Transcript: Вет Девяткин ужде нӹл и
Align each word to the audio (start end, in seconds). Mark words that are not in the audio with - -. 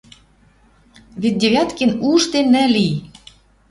Вет 1.21 1.35
Девяткин 1.41 1.91
ужде 2.09 2.41
нӹл 2.53 2.73
и 2.87 2.89